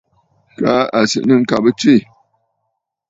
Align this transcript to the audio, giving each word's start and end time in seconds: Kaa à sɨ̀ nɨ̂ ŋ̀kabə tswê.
Kaa 0.57 0.83
à 0.97 0.99
sɨ̀ 1.09 1.23
nɨ̂ 1.27 1.37
ŋ̀kabə 1.41 1.69
tswê. 1.79 1.95